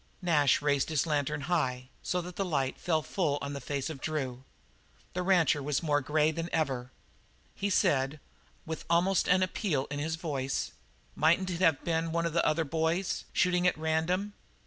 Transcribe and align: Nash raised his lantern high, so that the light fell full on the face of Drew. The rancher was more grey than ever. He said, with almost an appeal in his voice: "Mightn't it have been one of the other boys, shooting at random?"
Nash 0.19 0.63
raised 0.63 0.89
his 0.89 1.05
lantern 1.05 1.41
high, 1.41 1.89
so 2.01 2.21
that 2.21 2.35
the 2.35 2.43
light 2.43 2.79
fell 2.79 3.03
full 3.03 3.37
on 3.39 3.53
the 3.53 3.61
face 3.61 3.87
of 3.87 4.01
Drew. 4.01 4.43
The 5.13 5.21
rancher 5.21 5.61
was 5.61 5.83
more 5.83 6.01
grey 6.01 6.31
than 6.31 6.49
ever. 6.51 6.89
He 7.53 7.69
said, 7.69 8.19
with 8.65 8.83
almost 8.89 9.27
an 9.27 9.43
appeal 9.43 9.85
in 9.91 9.99
his 9.99 10.15
voice: 10.15 10.71
"Mightn't 11.15 11.51
it 11.51 11.59
have 11.61 11.83
been 11.83 12.11
one 12.11 12.25
of 12.25 12.33
the 12.33 12.43
other 12.43 12.65
boys, 12.65 13.25
shooting 13.31 13.67
at 13.67 13.77
random?" 13.77 14.33